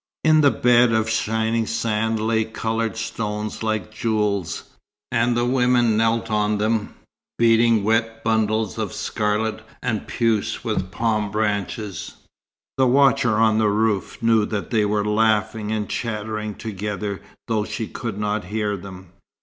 [0.23, 4.63] In the bed of shining sand lay coloured stones like jewels,
[5.11, 6.95] and the women knelt on them,
[7.37, 12.15] beating wet bundles of scarlet and puce with palm branches.
[12.79, 17.87] The watcher on the roof knew that they were laughing and chattering together though she
[17.87, 19.11] could not hear them.